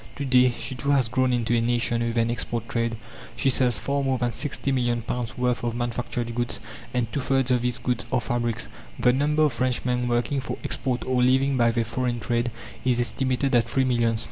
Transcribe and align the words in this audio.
To 0.15 0.25
day 0.25 0.51
she 0.57 0.73
too 0.73 0.89
has 0.89 1.07
grown 1.07 1.31
into 1.31 1.53
a 1.55 1.61
nation 1.61 2.01
with 2.03 2.17
an 2.17 2.31
export 2.31 2.67
trade. 2.67 2.97
She 3.35 3.51
sells 3.51 3.77
far 3.77 4.03
more 4.03 4.17
than 4.17 4.31
sixty 4.31 4.71
million 4.71 5.03
pounds' 5.03 5.37
worth 5.37 5.63
of 5.63 5.75
manufactured 5.75 6.33
goods, 6.33 6.59
and 6.91 7.13
two 7.13 7.19
thirds 7.21 7.51
of 7.51 7.61
these 7.61 7.77
goods 7.77 8.05
are 8.11 8.19
fabrics. 8.19 8.67
The 8.97 9.13
number 9.13 9.43
of 9.43 9.53
Frenchmen 9.53 10.07
working 10.07 10.39
for 10.39 10.57
export 10.63 11.05
or 11.05 11.21
living 11.21 11.55
by 11.55 11.69
their 11.69 11.85
foreign 11.85 12.19
trade, 12.19 12.49
is 12.83 12.99
estimated 12.99 13.53
at 13.53 13.69
three 13.69 13.83
millions. 13.83 14.19